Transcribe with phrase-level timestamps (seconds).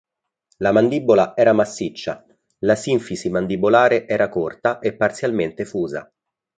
[0.57, 2.25] La mandibola era massiccia;
[2.65, 6.11] la sinfisi mandibolare era corta e parzialmente fusa.